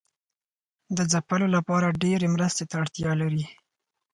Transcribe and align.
د 0.97 0.99
ځپلو 1.11 1.47
لپاره 1.55 1.97
ډیرې 2.03 2.27
مرستې 2.35 2.63
ته 2.69 2.75
اړتیا 2.81 3.11
لري. 3.21 3.43